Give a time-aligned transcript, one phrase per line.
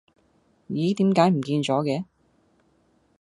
[0.67, 2.05] 咦點解唔見咗嘅